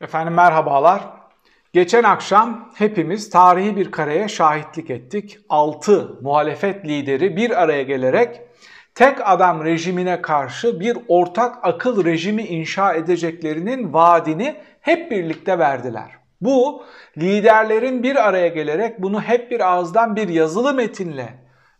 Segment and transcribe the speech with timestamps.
[0.00, 1.00] Efendim merhabalar.
[1.72, 5.38] Geçen akşam hepimiz tarihi bir kareye şahitlik ettik.
[5.48, 8.40] 6 muhalefet lideri bir araya gelerek
[8.94, 16.10] tek adam rejimine karşı bir ortak akıl rejimi inşa edeceklerinin vaadini hep birlikte verdiler.
[16.40, 16.84] Bu
[17.18, 21.34] liderlerin bir araya gelerek bunu hep bir ağızdan bir yazılı metinle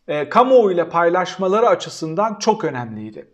[0.09, 3.29] e, kamuoyuyla paylaşmaları açısından çok önemliydi.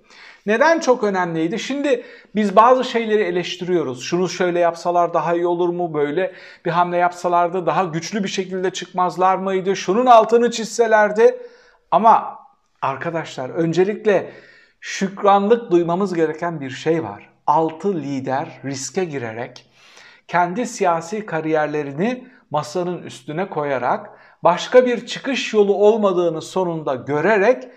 [0.47, 1.59] Neden çok önemliydi?
[1.59, 2.05] Şimdi
[2.35, 4.03] biz bazı şeyleri eleştiriyoruz.
[4.03, 5.95] Şunu şöyle yapsalar daha iyi olur mu?
[5.95, 9.77] Böyle bir hamle yapsalardı daha güçlü bir şekilde çıkmazlar mıydı?
[9.77, 11.37] Şunun altını çizselerdi.
[11.91, 12.39] Ama
[12.83, 14.33] arkadaşlar öncelikle
[14.81, 17.31] şükranlık duymamız gereken bir şey var.
[17.47, 19.67] Altı lider riske girerek
[20.29, 24.11] kendi siyasi kariyerlerini masanın üstüne koyarak
[24.43, 27.69] başka bir çıkış yolu olmadığını sonunda görerek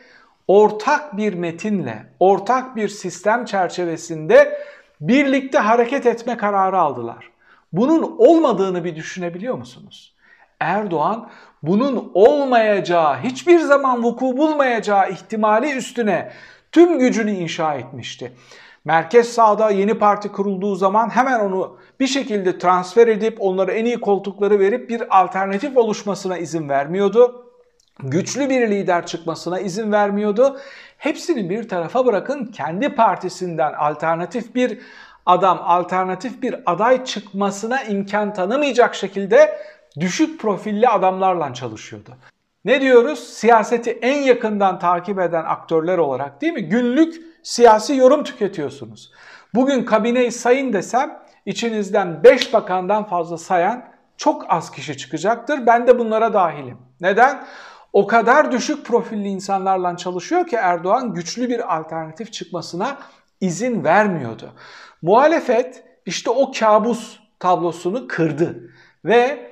[0.47, 4.59] ortak bir metinle, ortak bir sistem çerçevesinde
[5.01, 7.31] birlikte hareket etme kararı aldılar.
[7.73, 10.13] Bunun olmadığını bir düşünebiliyor musunuz?
[10.59, 11.29] Erdoğan
[11.63, 16.31] bunun olmayacağı, hiçbir zaman vuku bulmayacağı ihtimali üstüne
[16.71, 18.33] tüm gücünü inşa etmişti.
[18.85, 23.99] Merkez sağda yeni parti kurulduğu zaman hemen onu bir şekilde transfer edip onlara en iyi
[23.99, 27.46] koltukları verip bir alternatif oluşmasına izin vermiyordu
[27.99, 30.59] güçlü bir lider çıkmasına izin vermiyordu.
[30.97, 34.79] Hepsini bir tarafa bırakın kendi partisinden alternatif bir
[35.25, 39.59] adam, alternatif bir aday çıkmasına imkan tanımayacak şekilde
[39.99, 42.09] düşük profilli adamlarla çalışıyordu.
[42.65, 43.19] Ne diyoruz?
[43.19, 46.69] Siyaseti en yakından takip eden aktörler olarak değil mi?
[46.69, 49.11] Günlük siyasi yorum tüketiyorsunuz.
[49.53, 53.83] Bugün kabineyi sayın desem içinizden 5 bakandan fazla sayan
[54.17, 55.65] çok az kişi çıkacaktır.
[55.65, 56.77] Ben de bunlara dahilim.
[57.01, 57.45] Neden?
[57.93, 62.97] O kadar düşük profilli insanlarla çalışıyor ki Erdoğan güçlü bir alternatif çıkmasına
[63.41, 64.53] izin vermiyordu.
[65.01, 68.69] Muhalefet işte o kabus tablosunu kırdı
[69.05, 69.51] ve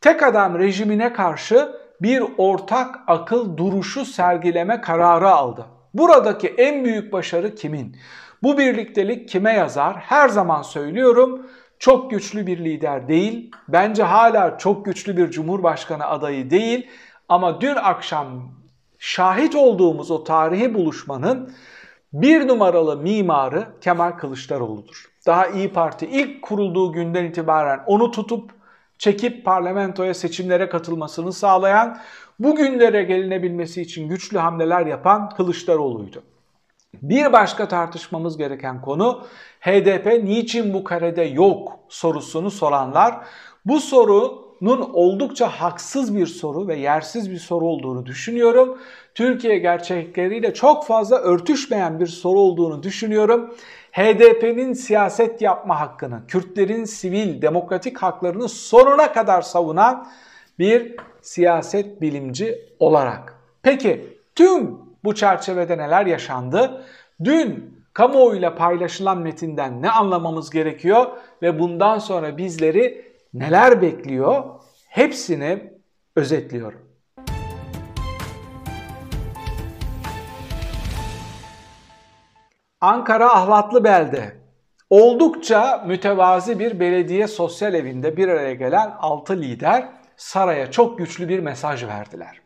[0.00, 5.66] tek adam rejimine karşı bir ortak akıl duruşu sergileme kararı aldı.
[5.94, 7.96] Buradaki en büyük başarı kimin?
[8.42, 9.96] Bu birliktelik kime yazar?
[9.96, 11.46] Her zaman söylüyorum
[11.78, 13.50] çok güçlü bir lider değil.
[13.68, 16.88] Bence hala çok güçlü bir cumhurbaşkanı adayı değil
[17.28, 18.28] ama dün akşam
[18.98, 21.52] şahit olduğumuz o tarihi buluşmanın
[22.12, 25.04] bir numaralı mimarı Kemal Kılıçdaroğlu'dur.
[25.26, 28.50] Daha İyi Parti ilk kurulduğu günden itibaren onu tutup
[28.98, 31.98] çekip parlamentoya seçimlere katılmasını sağlayan,
[32.38, 36.22] bugünlere gelinebilmesi için güçlü hamleler yapan Kılıçdaroğlu'ydu.
[37.02, 39.26] Bir başka tartışmamız gereken konu
[39.60, 43.20] HDP niçin bu karede yok sorusunu soranlar.
[43.64, 48.78] Bu soru sorunun oldukça haksız bir soru ve yersiz bir soru olduğunu düşünüyorum.
[49.14, 53.54] Türkiye gerçekleriyle çok fazla örtüşmeyen bir soru olduğunu düşünüyorum.
[53.92, 60.06] HDP'nin siyaset yapma hakkını, Kürtlerin sivil demokratik haklarını sonuna kadar savunan
[60.58, 63.34] bir siyaset bilimci olarak.
[63.62, 66.84] Peki tüm bu çerçevede neler yaşandı?
[67.24, 71.06] Dün kamuoyuyla paylaşılan metinden ne anlamamız gerekiyor
[71.42, 74.44] ve bundan sonra bizleri neler bekliyor
[74.88, 75.72] hepsini
[76.16, 76.88] özetliyorum.
[82.80, 84.32] Ankara Ahlatlı Belde
[84.90, 91.38] oldukça mütevazi bir belediye sosyal evinde bir araya gelen 6 lider saraya çok güçlü bir
[91.38, 92.40] mesaj verdiler.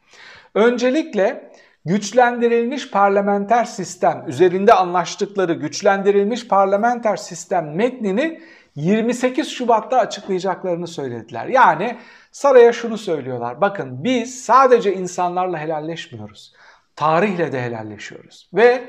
[0.54, 1.53] Öncelikle
[1.84, 8.41] güçlendirilmiş parlamenter sistem üzerinde anlaştıkları güçlendirilmiş parlamenter sistem metnini
[8.75, 11.47] 28 Şubat'ta açıklayacaklarını söylediler.
[11.47, 11.99] Yani
[12.33, 13.60] saraya şunu söylüyorlar.
[13.60, 16.53] Bakın biz sadece insanlarla helalleşmiyoruz.
[16.97, 18.50] Tarihle de helalleşiyoruz.
[18.55, 18.84] Ve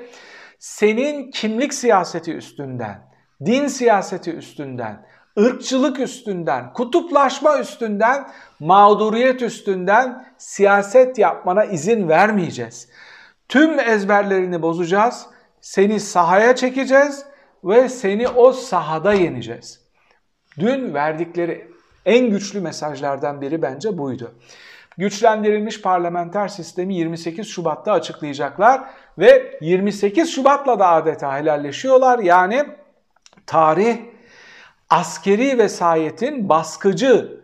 [0.59, 3.01] senin kimlik siyaseti üstünden,
[3.45, 5.05] din siyaseti üstünden,
[5.39, 8.27] ırkçılık üstünden, kutuplaşma üstünden,
[8.59, 12.89] mağduriyet üstünden siyaset yapmana izin vermeyeceğiz.
[13.49, 15.25] Tüm ezberlerini bozacağız,
[15.61, 17.25] seni sahaya çekeceğiz
[17.63, 19.81] ve seni o sahada yeneceğiz.
[20.59, 21.67] Dün verdikleri
[22.05, 24.31] en güçlü mesajlardan biri bence buydu.
[24.97, 28.81] Güçlendirilmiş parlamenter sistemi 28 Şubat'ta açıklayacaklar
[29.17, 32.19] ve 28 Şubat'la da adeta helalleşiyorlar.
[32.19, 32.63] Yani
[33.45, 33.97] tarih
[34.89, 37.43] askeri vesayetin baskıcı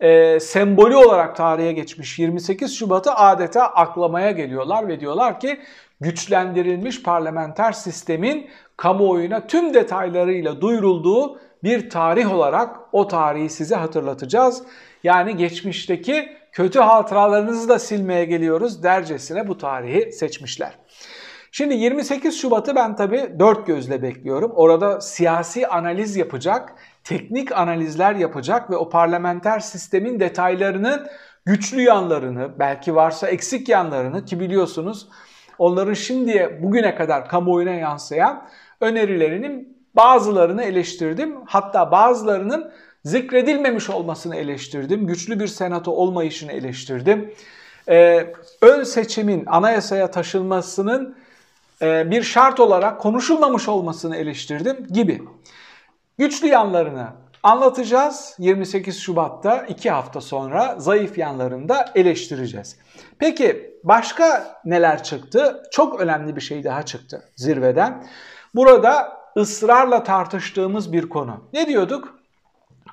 [0.00, 5.60] e, sembolü olarak tarihe geçmiş 28 Şubat'ı adeta aklamaya geliyorlar ve diyorlar ki
[6.00, 8.50] güçlendirilmiş parlamenter sistemin
[8.80, 14.62] kamuoyuna tüm detaylarıyla duyurulduğu bir tarih olarak o tarihi size hatırlatacağız.
[15.04, 20.78] Yani geçmişteki kötü hatıralarınızı da silmeye geliyoruz dercesine bu tarihi seçmişler.
[21.52, 24.52] Şimdi 28 Şubat'ı ben tabii dört gözle bekliyorum.
[24.54, 26.74] Orada siyasi analiz yapacak,
[27.04, 31.06] teknik analizler yapacak ve o parlamenter sistemin detaylarının
[31.46, 35.08] güçlü yanlarını, belki varsa eksik yanlarını ki biliyorsunuz
[35.60, 38.48] onların şimdiye bugüne kadar kamuoyuna yansıyan
[38.80, 41.36] önerilerinin bazılarını eleştirdim.
[41.46, 42.72] Hatta bazılarının
[43.04, 45.06] zikredilmemiş olmasını eleştirdim.
[45.06, 47.34] Güçlü bir senato olmayışını eleştirdim.
[47.88, 48.32] Ee,
[48.62, 51.16] ön seçimin anayasaya taşınmasının
[51.82, 55.22] e, bir şart olarak konuşulmamış olmasını eleştirdim gibi.
[56.18, 57.06] Güçlü yanlarını
[57.42, 58.34] anlatacağız.
[58.38, 62.76] 28 Şubat'ta 2 hafta sonra zayıf yanlarını da eleştireceğiz.
[63.18, 65.62] Peki başka neler çıktı?
[65.70, 68.06] Çok önemli bir şey daha çıktı zirveden.
[68.54, 71.44] Burada ısrarla tartıştığımız bir konu.
[71.52, 72.18] Ne diyorduk?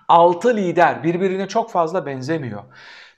[0.07, 2.63] Altı lider birbirine çok fazla benzemiyor.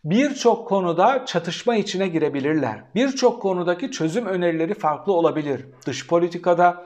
[0.03, 2.83] Birçok konuda çatışma içine girebilirler.
[2.95, 5.65] Birçok konudaki çözüm önerileri farklı olabilir.
[5.85, 6.85] Dış politikada,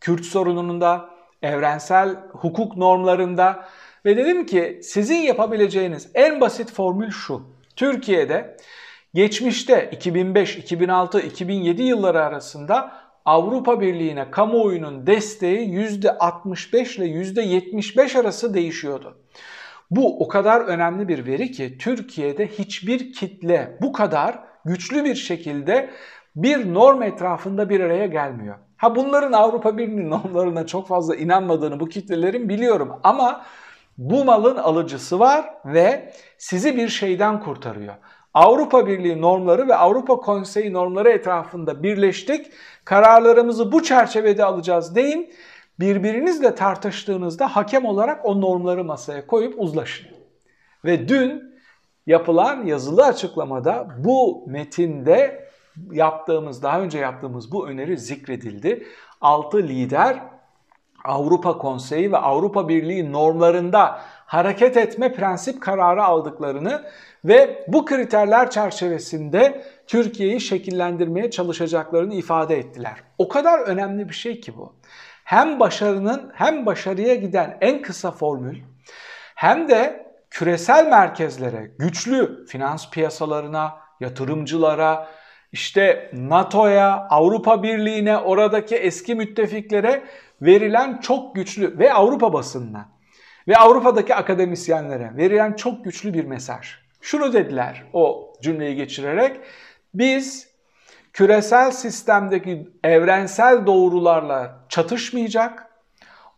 [0.00, 1.10] Kürt sorununda,
[1.42, 3.68] evrensel hukuk normlarında
[4.04, 7.42] ve dedim ki sizin yapabileceğiniz en basit formül şu.
[7.76, 8.56] Türkiye'de
[9.14, 19.18] geçmişte 2005, 2006, 2007 yılları arasında Avrupa Birliği'ne kamuoyunun desteği %65 ile %75 arası değişiyordu.
[19.90, 25.90] Bu o kadar önemli bir veri ki Türkiye'de hiçbir kitle bu kadar güçlü bir şekilde
[26.36, 28.56] bir norm etrafında bir araya gelmiyor.
[28.76, 33.44] Ha bunların Avrupa Birliği normlarına çok fazla inanmadığını bu kitlelerin biliyorum ama
[33.98, 37.94] bu malın alıcısı var ve sizi bir şeyden kurtarıyor.
[38.34, 42.46] Avrupa Birliği normları ve Avrupa Konseyi normları etrafında birleştik.
[42.84, 45.32] Kararlarımızı bu çerçevede alacağız deyin.
[45.80, 50.08] Birbirinizle tartıştığınızda hakem olarak o normları masaya koyup uzlaşın.
[50.84, 51.42] Ve dün
[52.06, 55.48] yapılan yazılı açıklamada bu metinde
[55.92, 58.86] yaptığımız, daha önce yaptığımız bu öneri zikredildi.
[59.20, 60.22] 6 lider
[61.04, 66.82] Avrupa Konseyi ve Avrupa Birliği normlarında hareket etme prensip kararı aldıklarını
[67.24, 72.94] ve bu kriterler çerçevesinde Türkiye'yi şekillendirmeye çalışacaklarını ifade ettiler.
[73.18, 74.74] O kadar önemli bir şey ki bu.
[75.24, 78.56] Hem başarının hem başarıya giden en kısa formül
[79.34, 85.08] hem de küresel merkezlere, güçlü finans piyasalarına, yatırımcılara,
[85.52, 90.02] işte NATO'ya, Avrupa Birliği'ne, oradaki eski müttefiklere
[90.42, 92.88] verilen çok güçlü ve Avrupa basınına
[93.48, 96.68] ve Avrupa'daki akademisyenlere verilen çok güçlü bir mesaj.
[97.00, 99.40] Şunu dediler o cümleyi geçirerek.
[99.94, 100.48] Biz
[101.12, 105.66] küresel sistemdeki evrensel doğrularla çatışmayacak,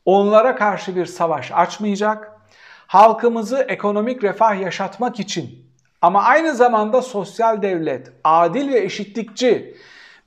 [0.04, 2.32] onlara karşı bir savaş açmayacak,
[2.86, 5.64] halkımızı ekonomik refah yaşatmak için
[6.02, 9.76] ama aynı zamanda sosyal devlet, adil ve eşitlikçi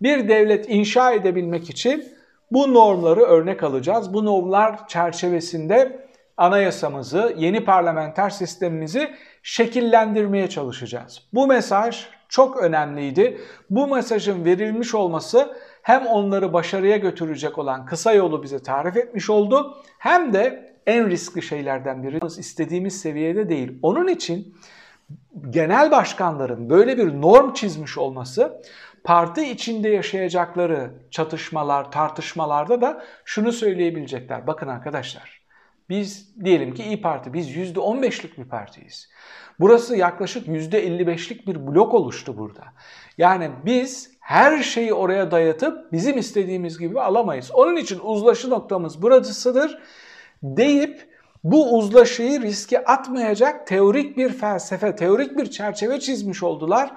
[0.01, 2.16] bir devlet inşa edebilmek için
[2.51, 4.13] bu normları örnek alacağız.
[4.13, 6.07] Bu normlar çerçevesinde
[6.37, 9.09] anayasamızı, yeni parlamenter sistemimizi
[9.43, 11.23] şekillendirmeye çalışacağız.
[11.33, 13.41] Bu mesaj çok önemliydi.
[13.69, 19.77] Bu mesajın verilmiş olması hem onları başarıya götürecek olan kısa yolu bize tarif etmiş oldu
[19.99, 23.79] hem de en riskli şeylerden biri istediğimiz seviyede değil.
[23.81, 24.55] Onun için
[25.49, 28.61] genel başkanların böyle bir norm çizmiş olması
[29.07, 34.47] parti içinde yaşayacakları çatışmalar, tartışmalarda da şunu söyleyebilecekler.
[34.47, 35.41] Bakın arkadaşlar
[35.89, 39.09] biz diyelim ki İyi Parti biz %15'lik bir partiyiz.
[39.59, 42.63] Burası yaklaşık %55'lik bir blok oluştu burada.
[43.17, 47.51] Yani biz her şeyi oraya dayatıp bizim istediğimiz gibi alamayız.
[47.51, 49.79] Onun için uzlaşı noktamız burasıdır
[50.43, 51.09] deyip
[51.43, 56.91] bu uzlaşıyı riske atmayacak teorik bir felsefe, teorik bir çerçeve çizmiş oldular.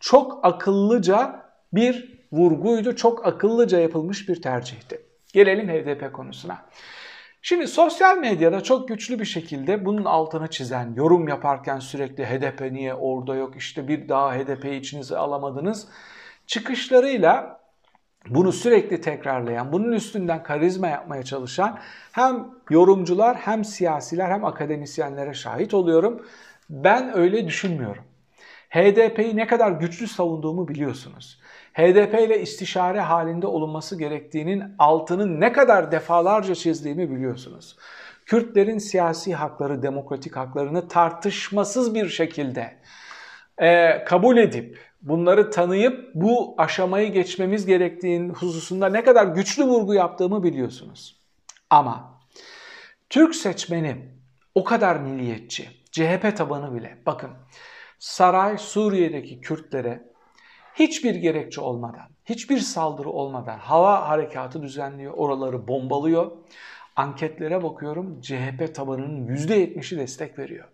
[0.00, 5.00] Çok akıllıca bir vurguydu, çok akıllıca yapılmış bir tercihti.
[5.32, 6.66] Gelelim HDP konusuna.
[7.42, 12.94] Şimdi sosyal medyada çok güçlü bir şekilde bunun altını çizen, yorum yaparken sürekli HDP niye
[12.94, 15.88] orada yok, işte bir daha HDP'yi içinize alamadınız
[16.46, 17.60] çıkışlarıyla
[18.28, 21.78] bunu sürekli tekrarlayan, bunun üstünden karizma yapmaya çalışan
[22.12, 26.26] hem yorumcular hem siyasiler hem akademisyenlere şahit oluyorum.
[26.70, 28.04] Ben öyle düşünmüyorum.
[28.76, 31.38] HDP'yi ne kadar güçlü savunduğumu biliyorsunuz.
[31.74, 37.76] HDP ile istişare halinde olunması gerektiğinin altının ne kadar defalarca çizdiğimi biliyorsunuz.
[38.26, 42.76] Kürtlerin siyasi hakları, demokratik haklarını tartışmasız bir şekilde
[43.58, 50.42] e, kabul edip, bunları tanıyıp bu aşamayı geçmemiz gerektiğinin hususunda ne kadar güçlü vurgu yaptığımı
[50.42, 51.16] biliyorsunuz.
[51.70, 52.20] Ama
[53.10, 53.96] Türk seçmeni
[54.54, 57.30] o kadar milliyetçi, CHP tabanı bile bakın
[57.98, 60.02] saray Suriye'deki Kürtlere
[60.74, 66.32] hiçbir gerekçe olmadan, hiçbir saldırı olmadan hava harekatı düzenliyor, oraları bombalıyor.
[66.96, 70.68] Anketlere bakıyorum CHP tabanının %70'i destek veriyor.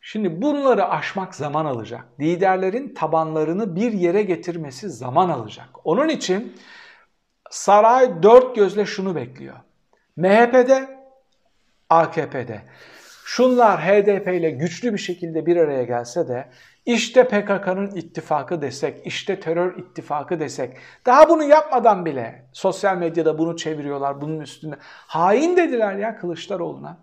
[0.00, 2.04] Şimdi bunları aşmak zaman alacak.
[2.20, 5.68] Liderlerin tabanlarını bir yere getirmesi zaman alacak.
[5.84, 6.56] Onun için
[7.50, 9.56] saray dört gözle şunu bekliyor.
[10.16, 10.98] MHP'de,
[11.90, 12.62] AKP'de.
[13.32, 16.48] Şunlar HDP ile güçlü bir şekilde bir araya gelse de
[16.86, 20.76] işte PKK'nın ittifakı desek, işte terör ittifakı desek.
[21.06, 24.76] Daha bunu yapmadan bile sosyal medyada bunu çeviriyorlar bunun üstünde.
[25.06, 26.98] Hain dediler ya Kılıçdaroğlu'na.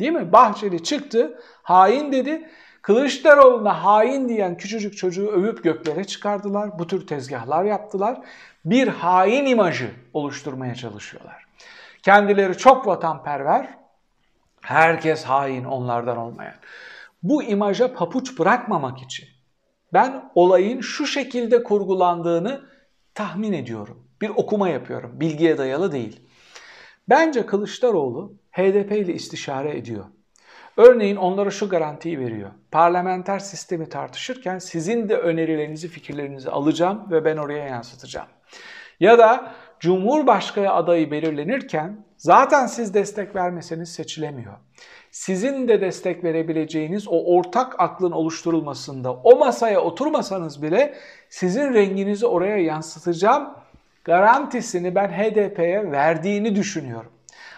[0.00, 0.32] Değil mi?
[0.32, 2.50] Bahçeli çıktı, hain dedi.
[2.82, 6.78] Kılıçdaroğlu'na hain diyen küçücük çocuğu övüp göklere çıkardılar.
[6.78, 8.18] Bu tür tezgahlar yaptılar.
[8.64, 11.46] Bir hain imajı oluşturmaya çalışıyorlar.
[12.02, 13.85] Kendileri çok vatanperver,
[14.66, 16.54] herkes hain onlardan olmayan.
[17.22, 19.28] Bu imaja papuç bırakmamak için
[19.92, 22.60] ben olayın şu şekilde kurgulandığını
[23.14, 24.08] tahmin ediyorum.
[24.20, 25.20] Bir okuma yapıyorum.
[25.20, 26.20] Bilgiye dayalı değil.
[27.08, 30.04] Bence Kılıçdaroğlu HDP ile istişare ediyor.
[30.76, 32.50] Örneğin onlara şu garantiyi veriyor.
[32.70, 38.28] Parlamenter sistemi tartışırken sizin de önerilerinizi, fikirlerinizi alacağım ve ben oraya yansıtacağım.
[39.00, 44.52] Ya da Cumhurbaşkanı adayı belirlenirken zaten siz destek vermeseniz seçilemiyor.
[45.10, 50.94] Sizin de destek verebileceğiniz o ortak aklın oluşturulmasında o masaya oturmasanız bile
[51.28, 53.48] sizin renginizi oraya yansıtacağım
[54.04, 57.12] garantisini ben HDP'ye verdiğini düşünüyorum.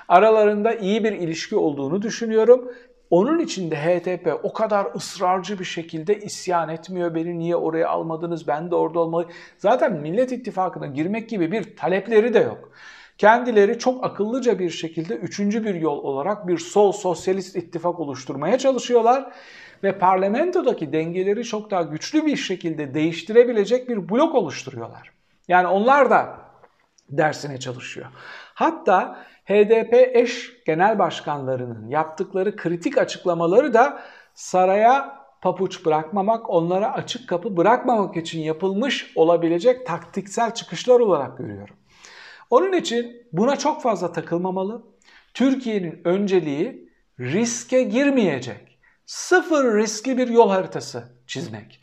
[0.08, 2.72] Aralarında iyi bir ilişki olduğunu düşünüyorum.
[3.10, 7.14] Onun için de HDP o kadar ısrarcı bir şekilde isyan etmiyor.
[7.14, 8.48] Beni niye oraya almadınız?
[8.48, 9.26] Ben de orada olmalı.
[9.58, 12.72] Zaten Millet İttifakı'na girmek gibi bir talepleri de yok.
[13.18, 19.32] Kendileri çok akıllıca bir şekilde üçüncü bir yol olarak bir sol sosyalist ittifak oluşturmaya çalışıyorlar
[19.82, 25.12] ve parlamentodaki dengeleri çok daha güçlü bir şekilde değiştirebilecek bir blok oluşturuyorlar.
[25.48, 26.38] Yani onlar da
[27.10, 28.06] dersine çalışıyor.
[28.54, 34.00] Hatta HDP eş genel başkanlarının yaptıkları kritik açıklamaları da
[34.34, 41.76] saraya papuç bırakmamak, onlara açık kapı bırakmamak için yapılmış olabilecek taktiksel çıkışlar olarak görüyorum.
[42.50, 44.82] Onun için buna çok fazla takılmamalı.
[45.34, 46.88] Türkiye'nin önceliği
[47.20, 51.80] riske girmeyecek, sıfır riskli bir yol haritası çizmek.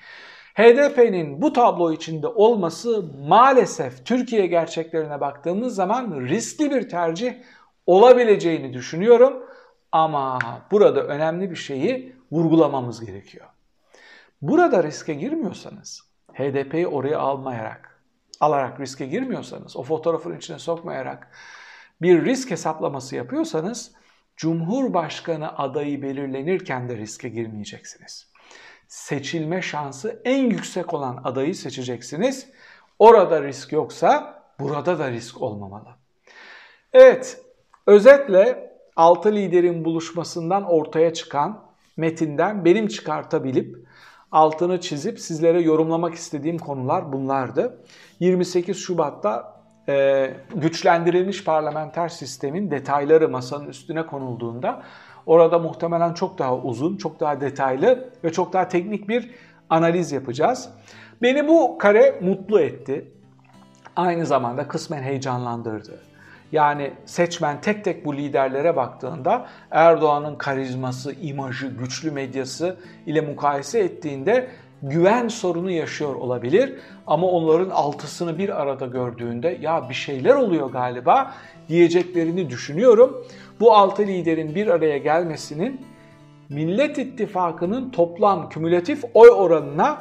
[0.55, 7.33] HDP'nin bu tablo içinde olması maalesef Türkiye gerçeklerine baktığımız zaman riskli bir tercih
[7.85, 9.43] olabileceğini düşünüyorum.
[9.91, 10.39] Ama
[10.71, 13.45] burada önemli bir şeyi vurgulamamız gerekiyor.
[14.41, 16.01] Burada riske girmiyorsanız,
[16.33, 18.01] HDP'yi oraya almayarak,
[18.39, 21.27] alarak riske girmiyorsanız, o fotoğrafın içine sokmayarak
[22.01, 23.91] bir risk hesaplaması yapıyorsanız,
[24.37, 28.34] Cumhurbaşkanı adayı belirlenirken de riske girmeyeceksiniz.
[28.87, 32.47] Seçilme şansı en yüksek olan adayı seçeceksiniz.
[32.99, 35.89] Orada risk yoksa burada da risk olmamalı.
[36.93, 37.41] Evet,
[37.87, 41.65] Özetle 6 liderin buluşmasından ortaya çıkan
[41.97, 43.85] metinden benim çıkartabilip
[44.31, 47.83] altını çizip sizlere yorumlamak istediğim konular bunlardı.
[48.19, 54.83] 28 Şubat'ta e, güçlendirilmiş parlamenter sistemin detayları masanın üstüne konulduğunda
[55.25, 59.31] orada muhtemelen çok daha uzun, çok daha detaylı ve çok daha teknik bir
[59.69, 60.69] analiz yapacağız.
[61.21, 63.11] Beni bu kare mutlu etti.
[63.95, 65.99] Aynı zamanda kısmen heyecanlandırdı.
[66.51, 74.47] Yani seçmen tek tek bu liderlere baktığında Erdoğan'ın karizması, imajı, güçlü medyası ile mukayese ettiğinde
[74.83, 76.73] güven sorunu yaşıyor olabilir
[77.07, 81.33] ama onların altısını bir arada gördüğünde ya bir şeyler oluyor galiba
[81.69, 83.25] diyeceklerini düşünüyorum.
[83.59, 85.81] Bu altı liderin bir araya gelmesinin
[86.49, 89.97] Millet İttifakı'nın toplam kümülatif oy oranına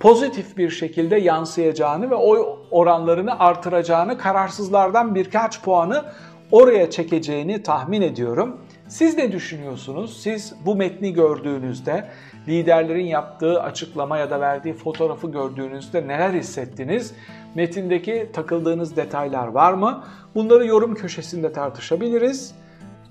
[0.00, 6.04] pozitif bir şekilde yansıyacağını ve oy oranlarını artıracağını, kararsızlardan birkaç puanı
[6.50, 8.60] oraya çekeceğini tahmin ediyorum.
[8.88, 10.22] Siz ne düşünüyorsunuz?
[10.22, 12.08] Siz bu metni gördüğünüzde,
[12.48, 17.14] liderlerin yaptığı açıklama ya da verdiği fotoğrafı gördüğünüzde neler hissettiniz?
[17.54, 20.04] Metindeki takıldığınız detaylar var mı?
[20.34, 22.54] Bunları yorum köşesinde tartışabiliriz.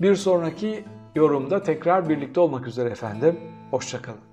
[0.00, 3.40] Bir sonraki yorumda tekrar birlikte olmak üzere efendim.
[3.70, 4.25] Hoşçakalın.